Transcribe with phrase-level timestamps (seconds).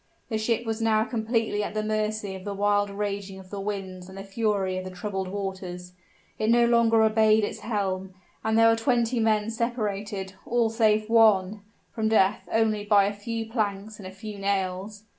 [0.29, 4.09] The ship was now completely at the mercy of the wild raging of the winds
[4.09, 5.93] and the fury of the troubled waters;
[6.39, 11.61] it no longer obeyed its helm, and there were twenty men separated, all save one,
[11.93, 15.03] from death only by a few planks and a few nails!